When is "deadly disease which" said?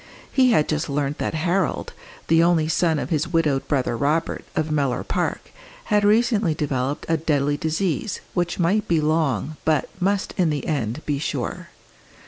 7.17-8.57